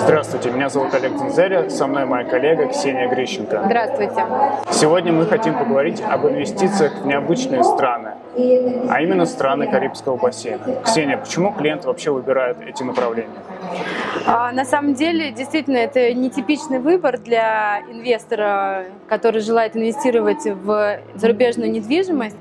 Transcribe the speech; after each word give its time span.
Здравствуйте, 0.00 0.50
меня 0.50 0.68
зовут 0.68 0.94
Олег 0.94 1.16
Дензеря, 1.16 1.68
со 1.70 1.86
мной 1.86 2.04
моя 2.04 2.24
коллега 2.24 2.66
Ксения 2.68 3.08
Грищенко. 3.08 3.62
Здравствуйте. 3.66 4.24
Сегодня 4.70 5.12
мы 5.12 5.26
хотим 5.26 5.54
поговорить 5.58 6.00
об 6.00 6.26
инвестициях 6.26 6.94
в 7.02 7.06
необычные 7.06 7.62
страны, 7.64 8.12
а 8.88 9.00
именно 9.00 9.26
страны 9.26 9.66
Карибского 9.70 10.16
бассейна. 10.16 10.82
Ксения, 10.84 11.16
почему 11.16 11.52
клиент 11.52 11.84
вообще 11.84 12.10
выбирает 12.10 12.58
эти 12.66 12.82
направления? 12.82 13.30
А, 14.26 14.52
на 14.52 14.64
самом 14.64 14.94
деле, 14.94 15.32
действительно, 15.32 15.76
это 15.76 16.12
нетипичный 16.12 16.78
выбор 16.78 17.18
для 17.18 17.80
инвестора, 17.90 18.86
который 19.08 19.40
желает 19.40 19.76
инвестировать 19.76 20.44
в 20.44 20.98
зарубежную 21.14 21.70
недвижимость. 21.70 22.36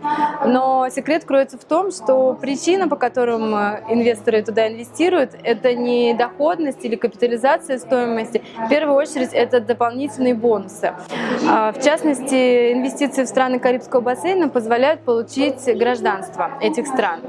Но 0.45 0.89
секрет 0.89 1.25
кроется 1.25 1.57
в 1.57 1.65
том, 1.65 1.91
что 1.91 2.33
причина, 2.33 2.87
по 2.87 2.95
которым 2.95 3.53
инвесторы 3.53 4.43
туда 4.43 4.67
инвестируют, 4.67 5.31
это 5.43 5.73
не 5.73 6.13
доходность 6.13 6.83
или 6.85 6.95
капитализация 6.95 7.77
стоимости. 7.77 8.41
В 8.65 8.69
первую 8.69 8.95
очередь, 8.95 9.33
это 9.33 9.59
дополнительные 9.59 10.33
бонусы. 10.35 10.93
А, 11.49 11.71
в 11.71 11.83
частности, 11.83 12.73
инвестиции 12.73 13.23
в 13.23 13.27
страны 13.27 13.59
Карибского 13.59 14.01
бассейна 14.01 14.49
позволяют 14.49 15.01
получить 15.01 15.63
гражданство 15.77 16.51
этих 16.61 16.87
стран. 16.87 17.21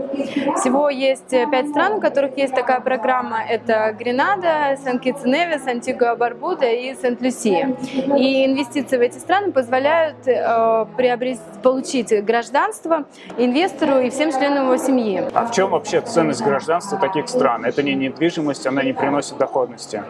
Всего 0.56 0.88
есть 0.88 1.30
пять 1.30 1.68
стран, 1.68 1.94
у 1.94 2.00
которых 2.00 2.36
есть 2.36 2.54
такая 2.54 2.80
программа. 2.80 3.42
Это 3.42 3.94
Гренада, 4.32 4.80
Сан-Китс-Невис, 4.82 5.66
Антигуа-Барбуда 5.66 6.70
и 6.70 6.94
Сент-Люсия. 6.94 7.76
И 8.16 8.46
инвестиции 8.46 8.96
в 8.96 9.00
эти 9.00 9.18
страны 9.18 9.52
позволяют 9.52 10.26
э, 10.26 10.86
приобрести, 10.96 11.42
получить 11.62 12.24
гражданство 12.24 13.04
инвестору 13.36 13.98
и 13.98 14.10
всем 14.10 14.32
членам 14.32 14.66
его 14.66 14.76
семьи. 14.76 15.22
А 15.34 15.46
в 15.46 15.52
чем 15.52 15.70
вообще 15.70 16.00
ценность 16.00 16.42
гражданства 16.42 16.98
таких 16.98 17.28
стран? 17.28 17.64
Это 17.64 17.82
не 17.82 17.94
недвижимость, 17.94 18.66
она 18.66 18.82
не 18.82 18.92
приносит 18.92 19.36
доходности. 19.36 20.02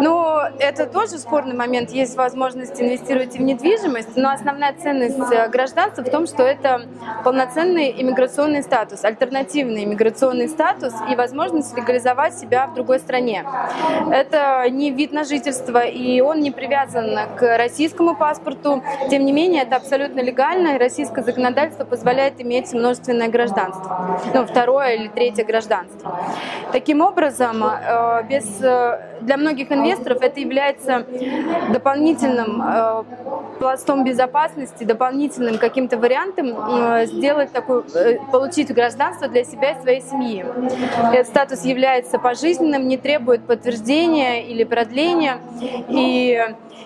Ну, 0.00 0.38
это 0.58 0.86
тоже 0.86 1.18
спорный 1.18 1.54
момент. 1.54 1.90
Есть 1.90 2.16
возможность 2.16 2.80
инвестировать 2.80 3.34
и 3.36 3.38
в 3.38 3.42
недвижимость, 3.42 4.16
но 4.16 4.30
основная 4.30 4.74
ценность 4.74 5.18
э, 5.32 5.48
гражданства 5.48 6.02
в 6.02 6.10
том, 6.10 6.26
что 6.26 6.42
это 6.42 6.82
полноценный 7.24 7.94
иммиграционный 7.98 8.62
статус, 8.62 9.04
альтернативный 9.04 9.84
иммиграционный 9.84 10.48
статус 10.48 10.94
и 11.10 11.14
возможность 11.14 11.76
легализовать 11.76 12.38
себя 12.38 12.66
в 12.66 12.74
другой 12.74 12.98
стране. 12.98 13.41
Это 14.10 14.68
не 14.70 14.90
вид 14.90 15.12
на 15.12 15.24
жительство, 15.24 15.84
и 15.84 16.20
он 16.20 16.40
не 16.40 16.50
привязан 16.50 17.18
к 17.36 17.56
российскому 17.56 18.16
паспорту. 18.16 18.82
Тем 19.10 19.24
не 19.24 19.32
менее, 19.32 19.62
это 19.62 19.76
абсолютно 19.76 20.20
легально, 20.20 20.76
и 20.76 20.78
российское 20.78 21.22
законодательство 21.22 21.84
позволяет 21.84 22.40
иметь 22.40 22.72
множественное 22.72 23.28
гражданство. 23.28 24.20
Ну, 24.34 24.46
второе 24.46 24.94
или 24.94 25.08
третье 25.08 25.44
гражданство. 25.44 26.18
Таким 26.72 27.00
образом, 27.00 27.62
э, 27.64 28.22
без, 28.28 28.62
э, 28.62 29.00
для 29.20 29.36
многих 29.36 29.70
инвесторов 29.70 30.22
это 30.22 30.40
является 30.40 31.04
дополнительным 31.70 32.62
э, 32.62 33.04
пластом 33.58 34.04
безопасности, 34.04 34.84
дополнительным 34.84 35.58
каким-то 35.58 35.96
вариантом 35.96 36.56
сделать 37.06 37.52
такой, 37.52 37.82
получить 38.32 38.72
гражданство 38.74 39.28
для 39.28 39.44
себя 39.44 39.72
и 39.72 39.82
своей 39.82 40.00
семьи. 40.00 40.44
Этот 41.12 41.26
статус 41.28 41.64
является 41.64 42.18
пожизненным, 42.18 42.88
не 42.88 42.96
требует 42.96 43.31
подтверждения 43.40 44.46
или 44.46 44.64
продления 44.64 45.38
и 45.88 46.38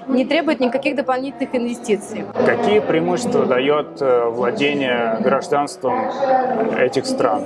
не 0.09 0.25
требует 0.25 0.61
никаких 0.61 0.95
дополнительных 0.95 1.55
инвестиций. 1.55 2.25
Какие 2.47 2.79
преимущества 2.79 3.45
дает 3.45 4.01
э, 4.01 4.27
владение 4.27 5.19
гражданством 5.21 6.11
этих 6.79 7.07
стран? 7.07 7.45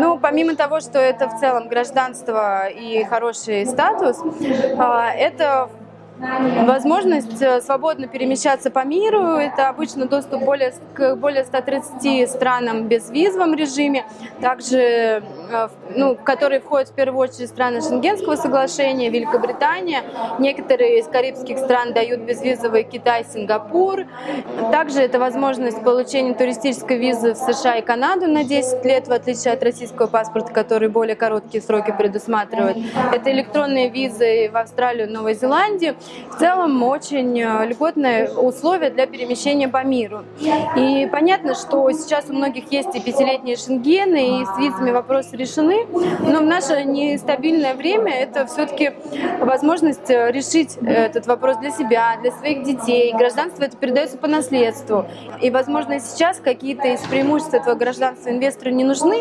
Ну, 0.00 0.18
помимо 0.18 0.56
того, 0.56 0.80
что 0.80 0.98
это 0.98 1.28
в 1.28 1.38
целом 1.38 1.68
гражданство 1.68 2.68
и 2.68 3.04
хороший 3.04 3.66
статус, 3.66 4.18
а, 4.78 5.10
это 5.12 5.68
Возможность 6.18 7.40
э, 7.40 7.60
свободно 7.60 8.08
перемещаться 8.08 8.70
по 8.70 8.84
миру– 8.84 9.22
это 9.36 9.68
обычно 9.68 10.06
доступ 10.06 10.42
более, 10.42 10.74
к 10.94 11.14
более 11.14 11.44
130 11.44 12.28
странам 12.28 12.84
в 12.84 12.86
безвизовом 12.86 13.54
режиме, 13.54 14.04
также, 14.40 14.78
э, 14.78 15.68
ну, 15.94 16.16
которые 16.16 16.60
входят 16.60 16.88
в 16.88 16.94
первую 16.94 17.28
очередь 17.28 17.48
страны 17.48 17.80
Шенгенского 17.80 18.34
соглашения, 18.34 19.10
Великобритания. 19.10 20.02
Некоторые 20.40 20.98
из 20.98 21.06
карибских 21.06 21.58
стран 21.58 21.92
дают 21.92 22.20
безвизовый 22.20 22.82
Китай, 22.82 23.24
Сингапур. 23.24 24.04
Также 24.72 25.00
это 25.00 25.20
возможность 25.20 25.82
получения 25.84 26.34
туристической 26.34 26.98
визы 26.98 27.34
в 27.34 27.36
США 27.36 27.76
и 27.76 27.82
Канаду 27.82 28.26
на 28.26 28.42
10 28.42 28.84
лет, 28.84 29.06
в 29.06 29.12
отличие 29.12 29.54
от 29.54 29.62
российского 29.62 30.08
паспорта, 30.08 30.52
который 30.52 30.88
более 30.88 31.14
короткие 31.14 31.62
сроки 31.62 31.94
предусматривает. 31.96 32.76
Это 33.12 33.30
электронные 33.30 33.88
визы 33.88 34.50
в 34.52 34.56
Австралию, 34.56 35.10
Новую 35.10 35.34
Зеландию– 35.34 35.94
в 36.30 36.38
целом 36.38 36.82
очень 36.82 37.40
э, 37.40 37.66
льготные 37.66 38.30
условия 38.30 38.90
для 38.90 39.06
перемещения 39.06 39.68
по 39.68 39.82
миру. 39.84 40.24
И 40.76 41.08
понятно, 41.10 41.54
что 41.54 41.90
сейчас 41.92 42.26
у 42.28 42.32
многих 42.32 42.70
есть 42.70 42.94
и 42.94 43.00
пятилетние 43.00 43.56
шенгены, 43.56 44.42
и 44.42 44.44
с 44.44 44.58
визами 44.58 44.90
вопросы 44.90 45.36
решены, 45.36 45.86
но 46.20 46.38
в 46.38 46.44
наше 46.44 46.84
нестабильное 46.84 47.74
время 47.74 48.12
это 48.12 48.46
все-таки 48.46 48.92
возможность 49.40 50.10
э, 50.10 50.30
решить 50.30 50.76
этот 50.82 51.26
вопрос 51.26 51.56
для 51.58 51.70
себя, 51.70 52.16
для 52.20 52.30
своих 52.32 52.62
детей. 52.62 53.12
Гражданство 53.12 53.64
это 53.64 53.76
передается 53.76 54.18
по 54.18 54.26
наследству. 54.26 55.06
И, 55.40 55.50
возможно, 55.50 56.00
сейчас 56.00 56.38
какие-то 56.38 56.88
из 56.88 57.00
преимуществ 57.00 57.54
этого 57.54 57.74
гражданства 57.74 58.30
инвестору 58.30 58.70
не 58.70 58.84
нужны, 58.84 59.18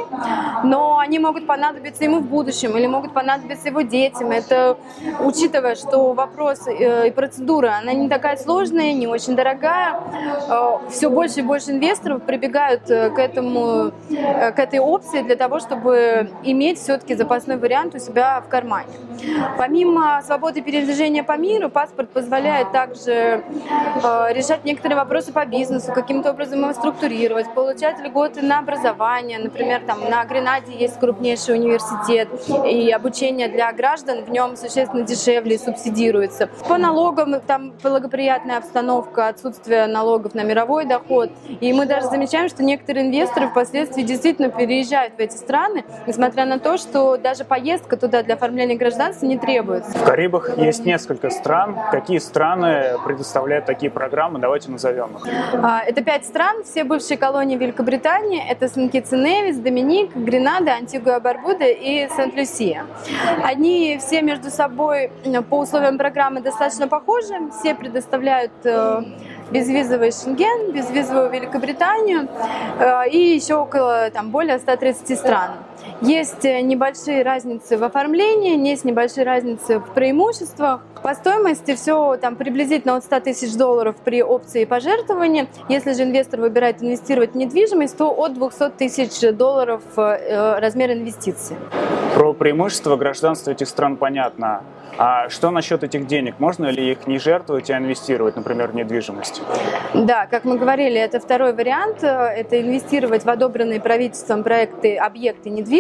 но 0.63 0.99
они 0.99 1.19
могут 1.19 1.47
понадобиться 1.47 2.03
ему 2.03 2.19
в 2.19 2.25
будущем 2.25 2.77
или 2.77 2.87
могут 2.87 3.13
понадобиться 3.13 3.69
его 3.69 3.81
детям. 3.81 4.31
Это 4.31 4.77
учитывая, 5.19 5.75
что 5.75 6.13
вопрос 6.13 6.67
и 7.07 7.11
процедура, 7.11 7.77
она 7.81 7.93
не 7.93 8.09
такая 8.09 8.37
сложная, 8.37 8.93
не 8.93 9.07
очень 9.07 9.35
дорогая. 9.35 9.99
Э, 10.49 10.77
Все 10.89 11.09
больше 11.09 11.39
и 11.39 11.43
больше 11.43 11.71
инвесторов 11.71 12.23
прибегают 12.23 12.89
э, 12.89 13.09
к, 13.09 13.19
этому, 13.19 13.91
к 14.09 14.59
этой 14.59 14.79
опции 14.79 15.21
для 15.21 15.35
того, 15.35 15.59
чтобы 15.59 16.29
иметь 16.43 16.79
все-таки 16.79 17.15
запасной 17.15 17.57
вариант 17.57 17.95
у 17.95 17.99
себя 17.99 18.41
в 18.41 18.49
кармане. 18.49 18.89
Помимо 19.57 20.21
свободы 20.23 20.61
передвижения 20.61 21.23
по 21.23 21.37
миру, 21.37 21.69
паспорт 21.69 22.09
позволяет 22.09 22.71
также 22.71 23.43
решать 24.31 24.63
некоторые 24.63 24.97
вопросы 24.97 25.31
по 25.33 25.45
бизнесу, 25.45 25.91
каким-то 25.91 26.31
образом 26.31 26.61
его 26.61 26.73
структурировать, 26.73 27.53
получать 27.53 27.99
льготы 27.99 28.41
на 28.41 28.59
образование. 28.59 29.39
Например, 29.39 29.81
там 29.85 29.99
на 30.09 30.23
Гренаде 30.25 30.73
есть 30.77 30.99
крупнейший 30.99 31.55
университет, 31.55 32.29
и 32.65 32.91
обучение 32.91 33.47
для 33.47 33.71
граждан 33.73 34.23
в 34.23 34.29
нем 34.29 34.55
существенно 34.55 35.03
дешевле 35.03 35.55
и 35.55 35.57
субсидируется. 35.57 36.49
По 36.67 36.77
налогам 36.77 37.39
там 37.39 37.73
благоприятная 37.81 38.57
обстановка, 38.57 39.29
отсутствие 39.29 39.87
налогов 39.87 40.35
на 40.35 40.43
мировой 40.43 40.85
доход. 40.85 41.31
И 41.61 41.71
мы 41.71 41.85
даже 41.85 42.07
замечаем, 42.07 42.49
что 42.49 42.61
некоторые 42.61 43.07
инвесторы 43.07 43.47
впоследствии 43.47 44.03
действительно 44.03 44.49
переезжают 44.49 45.13
в 45.15 45.19
эти 45.19 45.35
страны, 45.35 45.85
несмотря 46.05 46.45
на 46.45 46.59
то, 46.59 46.77
что 46.77 47.17
даже 47.17 47.45
поездка 47.45 47.95
туда 47.95 48.21
для 48.21 48.35
оформления 48.35 48.75
гражданства 48.75 49.25
не 49.25 49.37
требуется. 49.37 49.97
В 49.97 50.03
Карибах 50.03 50.57
есть 50.57 50.85
несколько 50.85 51.29
стран. 51.29 51.77
Какие 51.89 52.17
страны 52.17 52.97
предоставляют 53.05 53.65
такие 53.65 53.89
программы? 53.89 54.39
Давайте 54.39 54.69
назовем 54.69 55.15
их. 55.15 55.25
А, 55.53 55.81
это 55.85 56.03
пять 56.03 56.25
стран, 56.25 56.63
все 56.65 56.83
бывшие 56.83 57.17
колонии 57.17 57.55
Великобритании. 57.55 58.43
Это 58.45 58.67
Сен-Китс 58.67 59.13
и 59.13 59.15
Невис, 59.15 59.57
Доминик, 59.57 60.15
Гренада, 60.15 60.71
Антигуа-Барбуда 60.71 61.65
и 61.65 62.09
Сент-Люсия. 62.09 62.85
Они 63.41 63.97
все 63.99 64.21
между 64.21 64.49
собой 64.49 65.11
по 65.49 65.59
условиям 65.59 65.97
программы 65.97 66.41
достаточно 66.41 66.56
достаточно 66.57 66.87
похожи. 66.87 67.33
Все 67.59 67.75
предоставляют 67.75 68.51
э, 68.63 69.03
безвизовый 69.51 70.11
Шенген, 70.11 70.71
безвизовую 70.71 71.29
Великобританию 71.29 72.27
э, 72.79 73.09
и 73.09 73.35
еще 73.35 73.55
около 73.55 74.09
там, 74.09 74.31
более 74.31 74.57
130 74.57 75.19
стран. 75.19 75.51
Есть 76.01 76.45
э, 76.45 76.61
небольшие 76.61 77.23
разницы 77.23 77.77
в 77.77 77.83
оформлении, 77.83 78.67
есть 78.67 78.85
небольшие 78.85 79.25
разницы 79.25 79.79
в 79.79 79.93
преимуществах. 79.93 80.81
По 81.01 81.13
стоимости 81.13 81.75
все 81.75 82.17
там 82.17 82.35
приблизительно 82.35 82.95
от 82.95 83.03
100 83.03 83.19
тысяч 83.21 83.55
долларов 83.55 83.95
при 84.03 84.21
опции 84.21 84.65
пожертвования. 84.65 85.47
Если 85.69 85.93
же 85.93 86.03
инвестор 86.03 86.41
выбирает 86.41 86.81
инвестировать 86.83 87.33
в 87.33 87.35
недвижимость, 87.35 87.97
то 87.97 88.09
от 88.09 88.33
200 88.33 88.69
тысяч 88.77 89.35
долларов 89.35 89.81
размер 89.95 90.91
инвестиций. 90.91 91.55
Про 92.13 92.33
преимущества 92.33 92.95
гражданства 92.95 93.51
этих 93.51 93.67
стран 93.67 93.95
понятно. 93.95 94.63
А 94.97 95.29
что 95.29 95.51
насчет 95.51 95.83
этих 95.83 96.07
денег? 96.07 96.39
Можно 96.39 96.67
ли 96.67 96.91
их 96.91 97.05
не 97.05 97.19
жертвовать, 97.19 97.69
а 97.69 97.77
инвестировать, 97.77 98.35
например, 98.35 98.69
в 98.69 98.75
недвижимость? 98.75 99.43
Да, 99.93 100.25
как 100.25 100.43
мы 100.43 100.57
говорили, 100.57 100.99
это 100.99 101.19
второй 101.19 101.53
вариант. 101.53 102.03
Это 102.03 102.59
инвестировать 102.59 103.23
в 103.23 103.29
одобренные 103.29 103.79
правительством 103.79 104.43
проекты, 104.43 104.97
объекты 104.97 105.51
недвижимости. 105.51 105.76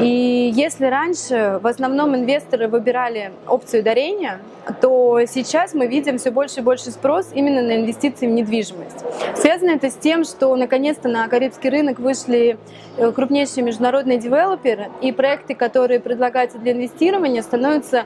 И 0.00 0.52
если 0.54 0.86
раньше 0.86 1.58
в 1.62 1.66
основном 1.66 2.14
инвесторы 2.14 2.68
выбирали 2.68 3.32
опцию 3.46 3.82
ускорения, 3.94 4.40
то 4.80 5.20
сейчас 5.26 5.74
мы 5.74 5.86
видим 5.86 6.18
все 6.18 6.30
больше 6.30 6.60
и 6.60 6.62
больше 6.62 6.90
спрос 6.90 7.28
именно 7.34 7.62
на 7.62 7.76
инвестиции 7.76 8.26
в 8.26 8.30
недвижимость. 8.30 9.04
Связано 9.36 9.70
это 9.70 9.90
с 9.90 9.94
тем, 9.94 10.24
что 10.24 10.56
наконец-то 10.56 11.08
на 11.08 11.28
карибский 11.28 11.68
рынок 11.70 11.98
вышли 11.98 12.56
э, 12.96 13.12
крупнейшие 13.12 13.62
международные 13.62 14.18
девелоперы, 14.18 14.88
и 15.02 15.12
проекты, 15.12 15.54
которые 15.54 16.00
предлагаются 16.00 16.58
для 16.58 16.72
инвестирования, 16.72 17.42
становятся 17.42 18.04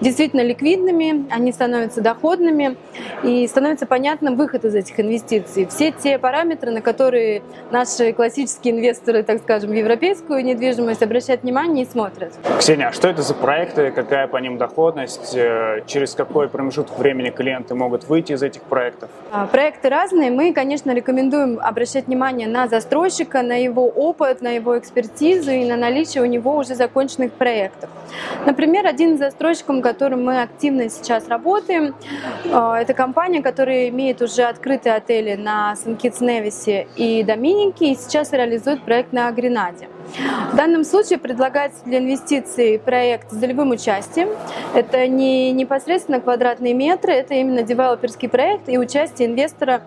действительно 0.00 0.42
ликвидными, 0.42 1.26
они 1.30 1.52
становятся 1.52 2.00
доходными, 2.00 2.76
и 3.24 3.46
становится 3.48 3.86
понятным 3.86 4.36
выход 4.36 4.64
из 4.64 4.74
этих 4.74 5.00
инвестиций. 5.00 5.66
Все 5.66 5.90
те 5.90 6.18
параметры, 6.18 6.70
на 6.70 6.82
которые 6.82 7.42
наши 7.70 8.12
классические 8.12 8.74
инвесторы, 8.74 9.22
так 9.22 9.40
скажем, 9.40 9.70
в 9.70 9.74
европейскую 10.16 10.44
недвижимость 10.44 11.02
обращают 11.02 11.42
внимание 11.42 11.84
и 11.84 11.88
смотрят. 11.88 12.32
Ксения, 12.58 12.88
а 12.88 12.92
что 12.92 13.08
это 13.08 13.22
за 13.22 13.34
проекты, 13.34 13.90
какая 13.90 14.26
по 14.26 14.38
ним 14.38 14.58
доходность, 14.58 15.34
э, 15.34 15.82
через 15.86 16.14
какой 16.14 16.48
промежуток 16.48 16.98
времени 16.98 17.30
клиенты 17.30 17.74
могут 17.74 18.08
выйти 18.08 18.32
из 18.32 18.42
этих 18.42 18.62
проектов? 18.62 19.10
А, 19.30 19.46
проекты 19.46 19.88
разные. 19.88 20.30
Мы, 20.30 20.52
конечно, 20.52 20.94
рекомендуем 20.94 21.58
обращать 21.60 22.06
внимание 22.06 22.48
на 22.48 22.68
застройщика, 22.68 23.42
на 23.42 23.56
его 23.56 23.86
опыт, 23.86 24.42
на 24.42 24.50
его 24.52 24.78
экспертизу 24.78 25.50
и 25.50 25.64
на 25.64 25.76
наличие 25.76 26.22
у 26.22 26.26
него 26.26 26.56
уже 26.56 26.74
законченных 26.74 27.32
проектов. 27.32 27.90
Например, 28.46 28.86
один 28.86 29.14
из 29.14 29.18
застройщиков, 29.18 29.80
которым 29.82 30.24
мы 30.24 30.42
активно 30.42 30.88
сейчас 30.88 31.28
работаем. 31.28 31.94
А, 32.52 32.80
это 32.80 32.94
компания, 32.94 33.42
которая 33.42 33.88
имеет 33.88 34.22
уже 34.22 34.42
открытые 34.42 34.94
отели 34.94 35.34
на 35.34 35.76
Сан-Китс-Невисе 35.76 36.86
и 36.96 37.22
Доминике 37.22 37.92
и 37.92 37.94
сейчас 37.96 38.32
реализует 38.32 38.82
проект 38.82 39.12
на 39.12 39.30
Гренаде. 39.30 39.88
В 40.52 40.56
данном 40.56 40.84
случае 40.84 41.18
предлагается 41.18 41.84
для 41.84 41.98
инвестиций 41.98 42.78
проект 42.78 43.32
с 43.32 43.36
долевым 43.36 43.70
участием. 43.70 44.28
Это 44.74 45.06
не 45.06 45.52
непосредственно 45.52 46.20
квадратные 46.20 46.74
метры, 46.74 47.12
это 47.12 47.34
именно 47.34 47.62
девелоперский 47.62 48.28
проект 48.28 48.68
и 48.68 48.78
участие 48.78 49.28
инвестора 49.28 49.82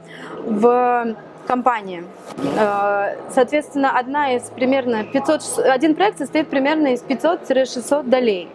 в 0.45 1.15
компании. 1.49 2.03
Э, 2.59 3.15
соответственно, 3.33 3.97
одна 3.97 4.35
из 4.35 4.43
примерно 4.43 5.03
500, 5.03 5.65
один 5.65 5.95
проект 5.95 6.19
состоит 6.19 6.47
примерно 6.47 6.93
из 6.93 7.03
500-600 7.03 8.03
долей. 8.03 8.47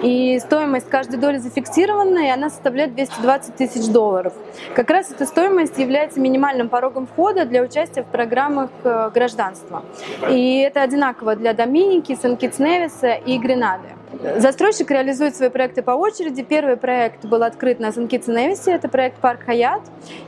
И 0.00 0.38
стоимость 0.38 0.88
каждой 0.88 1.18
доли 1.18 1.38
зафиксирована, 1.38 2.20
и 2.20 2.28
она 2.28 2.48
составляет 2.48 2.94
220 2.94 3.56
тысяч 3.56 3.88
долларов. 3.88 4.32
Как 4.76 4.90
раз 4.90 5.10
эта 5.10 5.26
стоимость 5.26 5.76
является 5.78 6.20
минимальным 6.20 6.68
порогом 6.68 7.08
входа 7.08 7.46
для 7.46 7.62
участия 7.62 8.04
в 8.04 8.06
программах 8.06 8.70
э, 8.84 9.10
гражданства. 9.12 9.82
И 10.30 10.60
это 10.60 10.82
одинаково 10.82 11.34
для 11.34 11.52
Доминики, 11.52 12.14
Сан-Китс-Невиса 12.14 13.14
и 13.26 13.38
Гренады. 13.38 13.95
Застройщик 14.38 14.90
реализует 14.90 15.36
свои 15.36 15.48
проекты 15.48 15.82
по 15.82 15.92
очереди. 15.92 16.42
Первый 16.42 16.76
проект 16.76 17.24
был 17.24 17.42
открыт 17.42 17.80
на 17.80 17.92
Сан-Китс-Невисе, 17.92 18.72
это 18.72 18.88
проект 18.88 19.18
Парк 19.18 19.44
Хаят. 19.44 19.82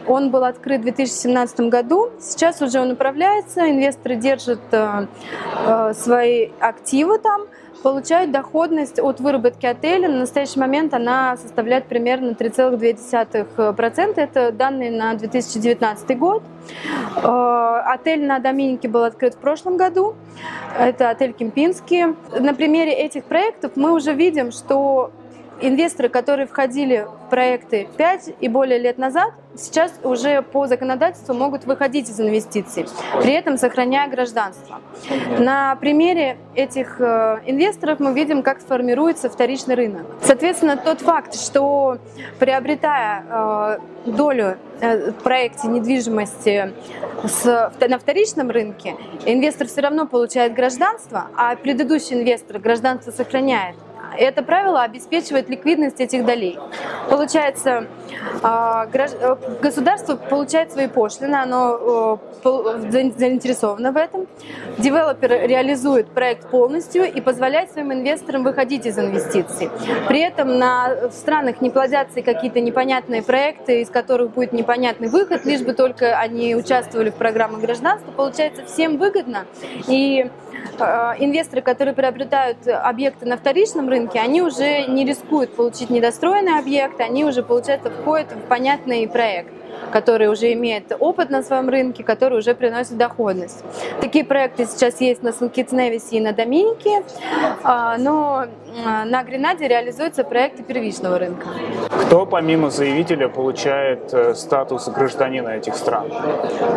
Он 0.06 0.30
был 0.30 0.44
открыт 0.44 0.80
в 0.80 0.84
2017 0.84 1.60
году. 1.60 2.10
Сейчас 2.20 2.60
уже 2.62 2.80
он 2.80 2.92
управляется, 2.92 3.68
инвесторы 3.70 4.16
держат 4.16 4.60
э, 4.72 5.06
э, 5.66 5.94
свои 5.94 6.50
активы 6.60 7.18
там 7.18 7.46
получают 7.82 8.30
доходность 8.30 8.98
от 8.98 9.20
выработки 9.20 9.66
отеля. 9.66 10.08
На 10.08 10.20
настоящий 10.20 10.58
момент 10.60 10.94
она 10.94 11.36
составляет 11.36 11.86
примерно 11.86 12.30
3,2%. 12.30 14.12
Это 14.16 14.52
данные 14.52 14.90
на 14.90 15.14
2019 15.14 16.18
год. 16.18 16.42
Э, 17.16 17.82
отель 17.86 18.26
на 18.26 18.38
Доминике 18.38 18.88
был 18.88 19.04
открыт 19.04 19.34
в 19.34 19.38
прошлом 19.38 19.76
году. 19.76 20.14
Это 20.78 21.10
отель 21.10 21.32
Кемпинский. 21.32 22.14
На 22.38 22.54
примере 22.54 22.92
этих 22.92 23.24
проектов 23.24 23.72
мы 23.76 23.92
уже 23.92 24.12
видим, 24.12 24.52
что 24.52 25.10
инвесторы, 25.60 26.08
которые 26.08 26.46
входили 26.46 27.06
в 27.26 27.30
проекты 27.30 27.88
5 27.96 28.34
и 28.40 28.48
более 28.48 28.78
лет 28.78 28.98
назад, 28.98 29.32
сейчас 29.56 29.92
уже 30.02 30.42
по 30.42 30.66
законодательству 30.66 31.34
могут 31.34 31.64
выходить 31.64 32.08
из 32.08 32.20
инвестиций, 32.20 32.86
при 33.20 33.32
этом 33.32 33.56
сохраняя 33.56 34.08
гражданство. 34.08 34.80
На 35.38 35.76
примере 35.76 36.38
этих 36.54 37.00
э, 37.00 37.40
инвесторов 37.46 38.00
мы 38.00 38.12
видим, 38.14 38.42
как 38.42 38.60
сформируется 38.60 39.28
вторичный 39.28 39.74
рынок. 39.74 40.06
Соответственно, 40.22 40.76
тот 40.76 41.00
факт, 41.00 41.34
что 41.34 41.98
приобретая 42.38 43.24
э, 43.28 43.78
долю 44.10 44.58
э, 44.80 45.10
в 45.10 45.22
проекте 45.22 45.68
недвижимости 45.68 46.72
на 47.44 47.98
вторичном 47.98 48.50
рынке, 48.50 48.96
инвестор 49.26 49.66
все 49.66 49.80
равно 49.80 50.06
получает 50.06 50.54
гражданство, 50.54 51.28
а 51.36 51.56
предыдущий 51.56 52.16
инвестор 52.16 52.58
гражданство 52.58 53.10
сохраняет 53.10 53.76
это 54.16 54.42
правило 54.42 54.82
обеспечивает 54.82 55.48
ликвидность 55.48 56.00
этих 56.00 56.24
долей. 56.24 56.58
Получается, 57.10 57.86
а, 58.42 58.86
э, 58.92 59.36
государство 59.60 60.16
получает 60.16 60.72
свои 60.72 60.86
пошлины, 60.88 61.36
оно 61.36 62.20
э, 62.44 62.80
заинтересовано 63.16 63.92
в 63.92 63.96
этом. 63.96 64.26
Девелопер 64.78 65.48
реализует 65.48 66.08
проект 66.10 66.50
полностью 66.50 67.04
и 67.04 67.20
позволяет 67.20 67.72
своим 67.72 67.92
инвесторам 67.92 68.44
выходить 68.44 68.86
из 68.86 68.98
инвестиций. 68.98 69.70
При 70.08 70.20
этом 70.20 70.58
на, 70.58 71.08
в 71.08 71.12
странах 71.12 71.60
не 71.60 71.70
плодятся 71.70 72.22
какие-то 72.22 72.60
непонятные 72.60 73.22
проекты, 73.22 73.80
из 73.80 73.90
которых 73.90 74.30
будет 74.30 74.52
непонятный 74.52 75.08
выход, 75.08 75.44
лишь 75.44 75.62
бы 75.62 75.72
только 75.72 76.18
они 76.18 76.54
участвовали 76.54 77.10
в 77.10 77.14
программах 77.14 77.60
гражданства. 77.60 78.10
Получается, 78.12 78.64
всем 78.64 78.98
выгодно. 78.98 79.46
И 79.88 80.30
инвесторы, 81.18 81.62
которые 81.62 81.94
приобретают 81.94 82.58
объекты 82.66 83.26
на 83.26 83.36
вторичном 83.36 83.88
рынке, 83.88 84.20
они 84.20 84.42
уже 84.42 84.86
не 84.86 85.04
рискуют 85.04 85.54
получить 85.54 85.90
недостроенный 85.90 86.58
объект, 86.58 87.00
они 87.00 87.24
уже, 87.24 87.42
получается, 87.42 87.90
входят 87.90 88.32
в 88.32 88.40
понятный 88.48 89.08
проект 89.08 89.52
который 89.92 90.28
уже 90.28 90.52
имеет 90.52 90.92
опыт 90.98 91.30
на 91.30 91.42
своем 91.42 91.68
рынке, 91.68 92.04
который 92.04 92.38
уже 92.38 92.54
приносит 92.54 92.96
доходность. 92.96 93.64
Такие 94.00 94.24
проекты 94.24 94.66
сейчас 94.66 95.00
есть 95.00 95.22
на 95.22 95.32
Сан-Китс-Невисе 95.32 96.16
и 96.16 96.20
на 96.20 96.32
Доминике, 96.32 97.02
а, 97.62 97.96
но 97.98 98.46
а, 98.84 99.04
на 99.04 99.22
Гренаде 99.22 99.68
реализуются 99.68 100.24
проекты 100.24 100.62
первичного 100.62 101.18
рынка. 101.18 101.46
Кто 102.06 102.26
помимо 102.26 102.70
заявителя 102.70 103.28
получает 103.28 104.14
э, 104.14 104.34
статус 104.34 104.88
гражданина 104.88 105.50
этих 105.50 105.74
стран? 105.74 106.10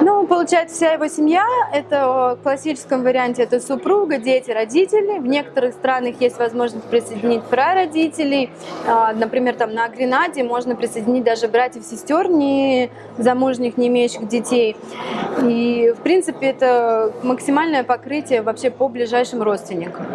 Ну, 0.01 0.27
получает 0.27 0.71
вся 0.71 0.92
его 0.92 1.07
семья. 1.07 1.45
Это 1.74 2.36
в 2.38 2.44
классическом 2.44 3.03
варианте 3.03 3.44
это 3.44 3.59
супруга, 3.59 4.18
дети, 4.18 4.51
родители. 4.51 5.19
В 5.19 5.27
некоторых 5.27 5.74
странах 5.74 6.15
есть 6.19 6.38
возможность 6.38 6.86
присоединить 6.86 7.44
прародителей. 7.44 8.50
А, 8.86 9.13
например, 9.13 9.56
там 9.56 9.74
на 9.74 9.88
Гренаде 9.88 10.44
можно 10.44 10.75
присоединить 10.75 11.24
даже 11.24 11.48
братьев, 11.48 11.86
сестер, 11.86 12.30
не 12.30 12.90
замужних, 13.17 13.77
не 13.77 13.88
имеющих 13.88 14.27
детей. 14.27 14.75
И, 15.43 15.93
в 15.97 16.01
принципе, 16.01 16.47
это 16.47 17.11
максимальное 17.23 17.83
покрытие 17.83 18.41
вообще 18.41 18.69
по 18.69 18.88
ближайшим 18.88 19.41
родственникам. 19.41 20.05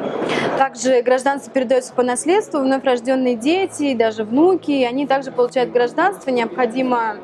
Также 0.58 1.02
гражданство 1.02 1.52
передается 1.52 1.92
по 1.92 2.02
наследству, 2.02 2.61
вновь 2.61 2.85
рожденные 2.85 3.37
дети, 3.37 3.95
даже 3.95 4.25
внуки, 4.25 4.85
они 4.85 5.06
также 5.06 5.30
получают 5.30 5.71
гражданство. 5.71 6.30
Необходимо 6.30 7.16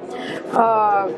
э, 0.52 1.10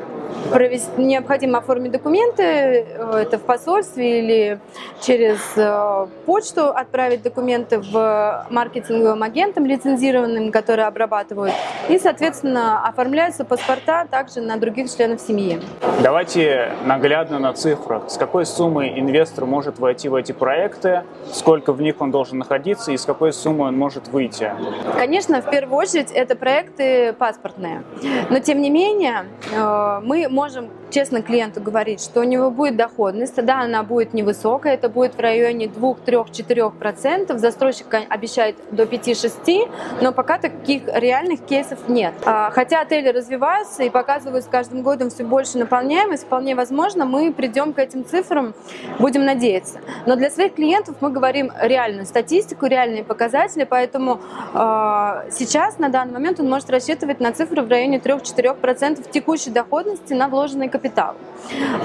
провести, 0.51 0.89
необходимо 0.97 1.59
оформить 1.59 1.91
документы, 1.91 2.43
э, 2.43 3.19
это 3.21 3.37
в 3.37 3.41
посольстве 3.41 4.19
или 4.19 4.59
через 5.01 5.39
э, 5.55 6.07
почту 6.25 6.67
отправить 6.67 7.21
документы 7.21 7.79
в 7.79 8.47
маркетинговым 8.49 9.23
агентам 9.23 9.65
лицензированным, 9.65 10.51
которые 10.51 10.87
обрабатывают. 10.87 11.53
И, 11.89 11.99
соответственно, 11.99 12.87
оформляются 12.87 13.43
паспорта 13.43 14.05
также 14.15 14.39
на 14.39 14.55
других 14.55 14.89
членов 14.89 15.19
семьи. 15.19 15.59
Давайте 16.01 16.71
наглядно 16.85 17.37
на 17.37 17.51
цифрах. 17.51 18.03
С 18.07 18.17
какой 18.17 18.45
суммой 18.45 18.97
инвестор 18.97 19.45
может 19.45 19.77
войти 19.77 20.07
в 20.07 20.15
эти 20.15 20.31
проекты, 20.31 21.03
сколько 21.33 21.73
в 21.73 21.81
них 21.81 21.99
он 21.99 22.11
должен 22.11 22.37
находиться 22.37 22.93
и 22.93 22.97
с 22.97 23.03
какой 23.03 23.33
суммой 23.33 23.67
он 23.67 23.77
может 23.77 24.07
выйти? 24.07 24.53
Конечно, 24.97 25.41
в 25.41 25.49
первую 25.49 25.77
очередь 25.77 26.11
это 26.13 26.37
проекты 26.37 27.11
паспортные. 27.11 27.83
Но, 28.29 28.39
тем 28.39 28.61
не 28.61 28.69
менее, 28.69 29.25
э, 29.51 29.99
мы 30.01 30.29
можем 30.29 30.69
честно 30.95 31.21
клиенту 31.21 31.59
говорить, 31.59 32.01
что 32.01 32.21
у 32.21 32.23
него 32.23 32.49
будет 32.49 32.77
доходность, 32.77 33.43
да, 33.43 33.63
она 33.63 33.83
будет 33.83 34.13
невысокая, 34.13 34.75
это 34.75 34.87
будет 34.87 35.15
в 35.15 35.19
районе 35.19 35.65
2-3-4%, 35.65 37.37
застройщик 37.37 37.87
обещает 38.07 38.55
до 38.71 38.83
5-6%, 38.83 39.69
но 39.99 40.13
пока 40.13 40.37
таких 40.37 40.83
реальных 40.87 41.41
кейсов 41.45 41.89
нет. 41.89 42.13
А, 42.25 42.49
хотя 42.51 42.79
отели 42.79 43.09
развиваются 43.09 43.83
и 43.83 43.89
показывают 44.05 44.45
с 44.45 44.47
каждым 44.47 44.83
годом 44.83 45.09
все 45.09 45.23
больше 45.23 45.57
наполняемость, 45.57 46.25
вполне 46.25 46.53
возможно, 46.53 47.05
мы 47.05 47.33
придем 47.33 47.73
к 47.73 47.79
этим 47.79 48.05
цифрам, 48.05 48.53
будем 48.99 49.25
надеяться. 49.25 49.79
Но 50.05 50.15
для 50.15 50.29
своих 50.29 50.53
клиентов 50.53 50.97
мы 51.01 51.09
говорим 51.09 51.51
реальную 51.59 52.05
статистику, 52.05 52.67
реальные 52.67 53.03
показатели, 53.03 53.63
поэтому 53.63 54.19
э, 54.53 55.29
сейчас, 55.31 55.79
на 55.79 55.89
данный 55.89 56.13
момент, 56.13 56.39
он 56.39 56.47
может 56.47 56.69
рассчитывать 56.69 57.19
на 57.19 57.31
цифры 57.31 57.63
в 57.63 57.67
районе 57.67 57.97
3-4% 57.97 59.09
текущей 59.09 59.49
доходности 59.49 60.13
на 60.13 60.27
вложенный 60.27 60.69
капитал. 60.69 61.15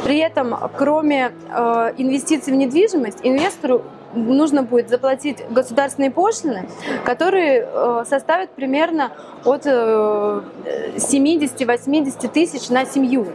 При 0.05 0.19
этом, 0.19 0.55
кроме 0.77 1.33
э, 1.49 1.93
инвестиций 1.97 2.53
в 2.53 2.57
недвижимость, 2.57 3.21
инвестору 3.23 3.83
нужно 4.15 4.63
будет 4.63 4.89
заплатить 4.89 5.45
государственные 5.51 6.11
пошлины, 6.11 6.67
которые 7.05 7.67
э, 7.67 8.05
составят 8.09 8.51
примерно 8.51 9.13
от 9.45 9.67
70-80 9.67 12.29
тысяч 12.29 12.71
на 12.71 12.85
семью. 12.85 13.27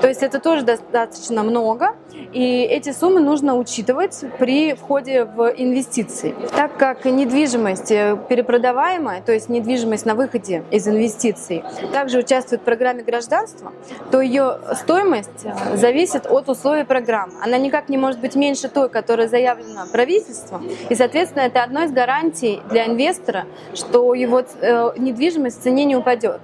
То 0.00 0.08
есть 0.08 0.22
это 0.22 0.40
тоже 0.40 0.62
достаточно 0.62 1.42
много, 1.42 1.94
и 2.32 2.62
эти 2.62 2.92
суммы 2.92 3.20
нужно 3.20 3.56
учитывать 3.56 4.24
при 4.38 4.74
входе 4.74 5.24
в 5.24 5.52
инвестиции. 5.56 6.34
Так 6.54 6.76
как 6.76 7.04
недвижимость 7.04 7.88
перепродаваемая, 7.88 9.22
то 9.22 9.32
есть 9.32 9.48
недвижимость 9.48 10.06
на 10.06 10.14
выходе 10.14 10.62
из 10.70 10.86
инвестиций, 10.86 11.64
также 11.92 12.18
участвует 12.18 12.62
в 12.62 12.64
программе 12.64 13.02
гражданства, 13.02 13.72
то 14.10 14.20
ее 14.20 14.58
стоимость 14.74 15.46
зависит 15.74 16.26
от 16.26 16.48
условий 16.48 16.84
программы. 16.84 17.34
Она 17.42 17.58
никак 17.58 17.88
не 17.88 17.96
может 17.96 18.20
быть 18.20 18.36
меньше 18.36 18.68
той, 18.68 18.88
которая 18.88 19.28
заявлена 19.28 19.86
правительством, 19.90 20.68
и, 20.88 20.94
соответственно, 20.94 21.42
это 21.42 21.62
одно 21.62 21.84
из 21.84 21.92
гарантий 21.92 22.60
для 22.70 22.86
инвестора, 22.86 23.46
что 23.74 24.14
его 24.14 24.40
э, 24.40 24.90
недвижимость 24.96 25.60
в 25.60 25.62
цене 25.62 25.84
не 25.84 25.96
упадет. 25.96 26.40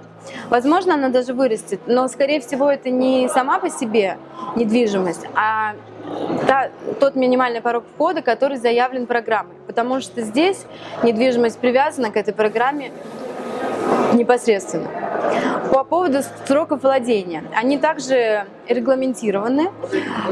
Возможно, 0.49 0.93
она 0.93 1.09
даже 1.09 1.33
вырастет, 1.33 1.81
но, 1.87 2.07
скорее 2.07 2.39
всего, 2.39 2.69
это 2.69 2.89
не 2.89 3.27
сама 3.29 3.59
по 3.59 3.69
себе 3.69 4.17
недвижимость, 4.55 5.25
а 5.35 5.73
та, 6.47 6.69
тот 6.99 7.15
минимальный 7.15 7.61
порог 7.61 7.83
входа, 7.93 8.21
который 8.21 8.57
заявлен 8.57 9.05
программой. 9.05 9.55
Потому 9.67 9.99
что 9.99 10.21
здесь 10.21 10.65
недвижимость 11.03 11.59
привязана 11.59 12.11
к 12.11 12.17
этой 12.17 12.33
программе 12.33 12.91
непосредственно. 14.13 14.87
По 15.71 15.83
поводу 15.83 16.19
сроков 16.45 16.83
владения. 16.83 17.43
Они 17.55 17.77
также 17.77 18.45
регламентированы. 18.67 19.69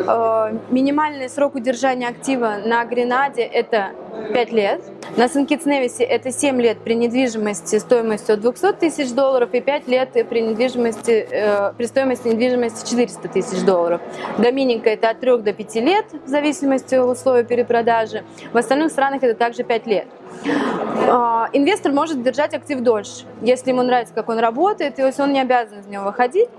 Э, 0.07 0.57
минимальный 0.69 1.29
срок 1.29 1.55
удержания 1.55 2.07
актива 2.07 2.55
на 2.63 2.83
Гренаде– 2.85 3.41
это 3.43 3.91
5 4.33 4.51
лет. 4.51 4.81
На 5.17 5.29
Сан-Китс-Невисе 5.29 6.03
это 6.03 6.31
7 6.31 6.59
лет 6.59 6.79
при 6.79 6.95
недвижимости 6.95 7.77
стоимостью 7.77 8.33
от 8.33 8.41
200 8.41 8.73
тысяч 8.73 9.11
долларов 9.11 9.49
и 9.53 9.61
5 9.61 9.87
лет 9.87 10.09
при, 10.11 10.41
недвижимости, 10.41 11.27
э, 11.29 11.73
при 11.77 11.85
стоимости 11.85 12.27
недвижимости 12.27 12.89
400 12.89 13.29
тысяч 13.29 13.63
долларов. 13.63 14.01
Доминика 14.39 14.89
это 14.89 15.11
от 15.11 15.19
3 15.21 15.37
до 15.37 15.53
5 15.53 15.75
лет 15.75 16.05
в 16.25 16.27
зависимости 16.27 16.95
от 16.95 17.17
условий 17.17 17.43
перепродажи. 17.43 18.23
В 18.51 18.57
остальных 18.57 18.91
странах 18.91 19.23
это 19.23 19.35
также 19.35 19.63
5 19.63 19.87
лет. 19.87 20.07
Э, 20.43 21.45
инвестор 21.53 21.93
может 21.93 22.21
держать 22.21 22.53
актив 22.53 22.81
дольше, 22.81 23.25
если 23.41 23.69
ему 23.69 23.83
нравится, 23.83 24.13
как 24.13 24.27
он 24.27 24.39
работает, 24.39 24.95
то 24.95 25.05
есть 25.05 25.19
он 25.19 25.31
не 25.31 25.39
обязан 25.39 25.79
из 25.79 25.87
него 25.87 26.05
выходить, 26.05 26.49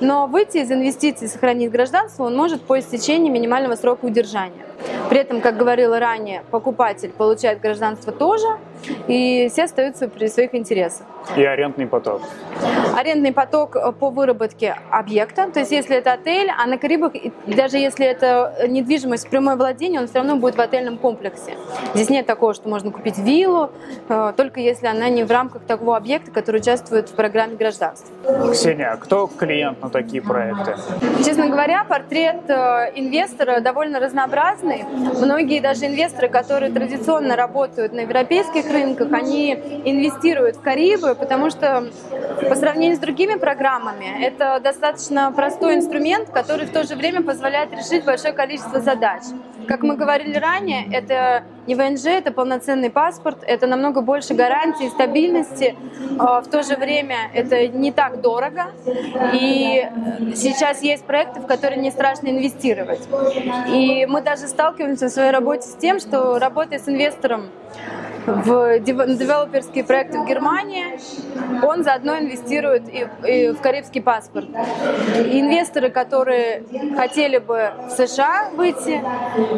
но 0.00 0.26
выйти 0.26 0.58
из 0.58 0.70
инвестиций 0.70 1.26
и 1.26 1.30
сохранить 1.30 1.70
гражданство 1.70 2.24
он 2.24 2.36
может 2.36 2.62
по 2.62 2.78
истечении 2.78 3.30
минимального 3.30 3.74
срока 3.74 4.06
удержания. 4.06 4.64
При 5.08 5.18
этом, 5.18 5.40
как 5.40 5.56
говорила 5.56 5.98
ранее, 5.98 6.42
покупатель 6.50 7.10
получает 7.10 7.60
гражданство 7.60 8.12
тоже, 8.12 8.46
и 9.08 9.48
все 9.50 9.64
остаются 9.64 10.08
при 10.08 10.26
своих 10.28 10.54
интересах. 10.54 11.06
И 11.36 11.44
арендный 11.44 11.86
поток. 11.86 12.22
Арендный 12.96 13.32
поток 13.32 13.76
э, 13.76 13.92
по 13.92 14.10
выработке 14.10 14.76
объекта, 14.90 15.50
то 15.50 15.60
есть 15.60 15.72
если 15.72 15.96
это 15.96 16.12
отель, 16.12 16.50
а 16.56 16.66
на 16.66 16.78
Карибах, 16.78 17.12
даже 17.46 17.78
если 17.78 18.06
это 18.06 18.66
недвижимость 18.68 19.28
прямое 19.28 19.56
владение, 19.56 20.00
он 20.00 20.06
все 20.06 20.18
равно 20.18 20.36
будет 20.36 20.56
в 20.56 20.60
отельном 20.60 20.98
комплексе. 20.98 21.56
Здесь 21.94 22.10
нет 22.10 22.26
такого, 22.26 22.54
что 22.54 22.68
можно 22.68 22.90
купить 22.90 23.18
виллу, 23.18 23.70
э, 24.08 24.32
только 24.36 24.60
если 24.60 24.86
она 24.86 25.08
не 25.08 25.24
в 25.24 25.30
рамках 25.30 25.62
такого 25.62 25.96
объекта, 25.96 26.30
который 26.30 26.60
участвует 26.60 27.08
в 27.08 27.14
программе 27.14 27.56
гражданства. 27.56 28.14
Ксения, 28.52 28.92
а 28.92 28.96
кто 28.96 29.26
клиент 29.26 29.82
на 29.82 29.90
такие 29.90 30.22
проекты? 30.22 30.76
Честно 31.24 31.48
говоря, 31.48 31.84
портрет 31.84 32.48
э, 32.48 32.92
инвестора 32.94 33.60
довольно 33.60 34.00
разнообразный. 34.00 34.84
Многие 35.20 35.60
даже 35.60 35.86
инвесторы, 35.86 36.28
которые 36.28 36.70
традиционно 36.72 37.36
работают 37.36 37.92
на 37.92 38.00
европейских 38.00 38.65
рынках, 38.70 39.12
они 39.12 39.52
инвестируют 39.84 40.56
в 40.56 40.60
Карибы, 40.60 41.14
потому 41.14 41.50
что 41.50 41.90
по 42.48 42.54
сравнению 42.54 42.96
с 42.96 43.00
другими 43.00 43.34
программами 43.34 44.24
это 44.24 44.60
достаточно 44.62 45.32
простой 45.32 45.76
инструмент, 45.76 46.30
который 46.30 46.66
в 46.66 46.72
то 46.72 46.84
же 46.84 46.94
время 46.94 47.22
позволяет 47.22 47.72
решить 47.72 48.04
большое 48.04 48.32
количество 48.32 48.80
задач. 48.80 49.22
Как 49.66 49.82
мы 49.82 49.96
говорили 49.96 50.36
ранее, 50.36 50.86
это 50.92 51.44
не 51.66 51.74
ВНЖ, 51.74 52.06
это 52.06 52.30
полноценный 52.30 52.90
паспорт, 52.90 53.38
это 53.42 53.66
намного 53.66 54.00
больше 54.00 54.34
гарантий, 54.34 54.88
стабильности. 54.88 55.76
А, 56.18 56.40
в 56.40 56.48
то 56.48 56.62
же 56.62 56.76
время 56.76 57.30
это 57.34 57.66
не 57.66 57.90
так 57.90 58.20
дорого. 58.20 58.66
И 59.32 59.88
сейчас 60.36 60.82
есть 60.82 61.04
проекты, 61.04 61.40
в 61.40 61.46
которые 61.46 61.80
не 61.80 61.90
страшно 61.90 62.28
инвестировать. 62.28 63.08
И 63.68 64.06
мы 64.06 64.22
даже 64.22 64.46
сталкиваемся 64.46 65.08
в 65.08 65.10
своей 65.10 65.32
работе 65.32 65.66
с 65.66 65.74
тем, 65.74 65.98
что 65.98 66.38
работая 66.38 66.78
с 66.78 66.88
инвестором 66.88 67.50
в 68.26 68.80
девелоперские 68.80 69.84
проекты 69.84 70.18
в 70.18 70.26
Германии, 70.26 70.98
он 71.64 71.84
заодно 71.84 72.18
инвестирует 72.18 72.88
и, 72.88 73.06
и 73.26 73.50
в 73.52 73.60
карибский 73.60 74.02
паспорт. 74.02 74.48
И 75.16 75.40
инвесторы, 75.40 75.90
которые 75.90 76.64
хотели 76.96 77.38
бы 77.38 77.72
в 77.88 77.90
США 77.90 78.50
выйти, 78.54 79.00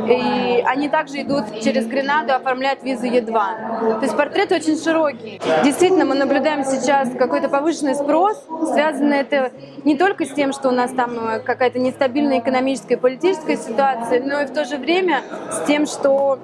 и 0.08 0.62
они 0.66 0.88
также 0.88 1.22
идут 1.22 1.60
через 1.62 1.86
Гренаду 1.86 2.34
оформлять 2.34 2.82
визу 2.82 3.06
Е2. 3.06 3.32
То 3.32 4.00
есть 4.02 4.16
портрет 4.16 4.52
очень 4.52 4.78
широкий. 4.78 5.40
Действительно, 5.64 6.04
мы 6.04 6.14
наблюдаем 6.14 6.64
сейчас 6.64 7.08
какой-то 7.18 7.48
повышенный 7.48 7.94
спрос, 7.94 8.44
связанный 8.72 9.18
это 9.18 9.50
не 9.84 9.96
только 9.96 10.24
с 10.24 10.30
тем, 10.34 10.52
что 10.52 10.68
у 10.68 10.72
нас 10.72 10.90
там 10.90 11.18
э, 11.18 11.40
какая-то 11.40 11.78
нестабильная 11.78 12.40
экономическая 12.40 12.94
и 12.94 12.96
политическая 12.96 13.56
ситуация, 13.56 14.22
но 14.22 14.42
и 14.42 14.46
в 14.46 14.52
то 14.52 14.64
же 14.64 14.76
время 14.76 15.22
с 15.50 15.66
тем, 15.66 15.86
что 15.86 16.38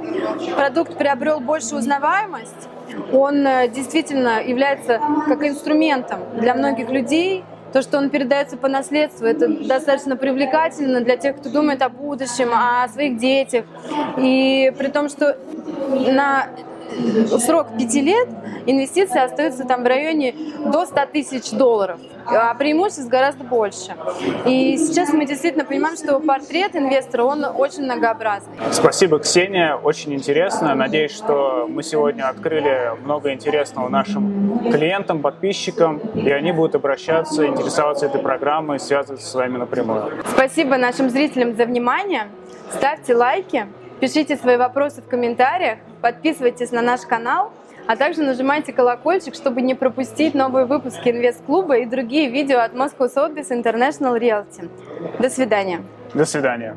продукт 0.57 0.97
приобрел 0.97 1.41
больше 1.41 1.75
узнаваемость, 2.15 2.69
он 3.13 3.47
э, 3.47 3.69
действительно 3.69 4.43
является 4.43 5.01
как 5.27 5.43
инструментом 5.45 6.21
для 6.39 6.55
многих 6.55 6.91
людей, 6.91 7.45
то, 7.73 7.83
что 7.83 7.99
он 7.99 8.09
передается 8.11 8.57
по 8.57 8.69
наследству, 8.69 9.27
это 9.27 9.49
достаточно 9.49 10.17
привлекательно 10.17 11.01
для 11.01 11.17
тех, 11.17 11.37
кто 11.37 11.51
думает 11.51 11.83
о 11.83 11.89
будущем, 11.89 12.51
о 12.53 12.87
своих 12.89 13.17
детях. 13.19 13.65
И 14.17 14.73
при 14.79 14.89
том, 14.89 15.09
что 15.09 15.37
на 15.89 16.47
срок 17.39 17.77
пяти 17.79 18.01
лет 18.01 18.29
инвестиции 18.67 19.21
остаются 19.21 19.65
там 19.65 19.83
в 19.83 19.87
районе 19.87 20.35
до 20.67 20.87
100 20.87 21.07
тысяч 21.13 21.51
долларов, 21.51 21.99
а 22.27 22.55
преимуществ 22.55 23.09
гораздо 23.09 23.45
больше. 23.45 23.95
И 24.47 24.77
сейчас 24.79 25.13
мы 25.13 25.27
действительно 25.27 25.65
понимаем, 25.65 25.97
что 25.97 26.19
портрет 26.21 26.75
инвестора, 26.75 27.25
он 27.25 27.45
очень 27.45 27.83
многообразный. 27.83 28.55
Спасибо, 28.71 29.19
Ксения, 29.19 29.75
очень 29.75 30.15
интересно. 30.15 30.75
Надеюсь, 30.75 31.13
что 31.13 31.67
мы 31.69 31.83
сегодня 31.83 32.29
открыли 32.29 32.93
много 33.03 33.33
интересного 33.33 33.89
нашим 33.89 34.71
клиентам, 34.71 35.21
подписчикам, 35.21 35.99
и 36.15 36.31
они 36.31 36.53
будут 36.53 36.75
обращаться, 36.75 37.47
интересоваться 37.47 38.07
этой 38.07 38.21
программой, 38.21 38.81
связываться 38.81 39.27
с 39.27 39.35
вами 39.35 39.59
напрямую. 39.59 40.25
Спасибо 40.27 40.77
нашим 40.77 41.11
зрителям 41.11 41.55
за 41.55 41.67
внимание. 41.67 42.29
Ставьте 42.73 43.15
лайки, 43.15 43.67
пишите 44.05 44.37
свои 44.37 44.59
вопросы 44.59 45.01
в 45.01 45.09
комментариях, 45.09 45.79
подписывайтесь 46.03 46.73
на 46.73 46.83
наш 46.83 47.01
канал, 47.07 47.53
а 47.87 47.97
также 47.97 48.23
нажимайте 48.23 48.71
колокольчик, 48.71 49.35
чтобы 49.35 49.63
не 49.63 49.75
пропустить 49.75 50.35
новые 50.35 50.67
выпуски 50.67 51.09
Инвест-клуба 51.09 51.79
и 51.79 51.87
другие 51.87 52.29
видео 52.29 52.59
от 52.59 52.75
Moscow 52.75 53.09
Sotheby's 53.09 53.51
International 53.51 54.19
Realty. 54.19 54.69
До 55.19 55.31
свидания. 55.31 55.81
До 56.13 56.27
свидания. 56.27 56.77